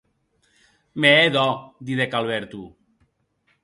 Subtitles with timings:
[1.01, 1.45] Me hè dò,
[1.85, 2.63] didec Alberto.